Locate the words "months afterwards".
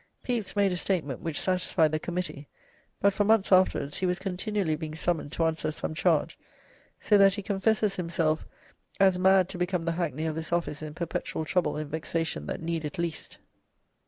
3.23-3.97